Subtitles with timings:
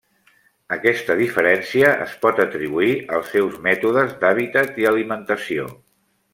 [0.75, 5.71] Aquesta diferència es pot atribuir als seus mètodes d'hàbitat i alimentació.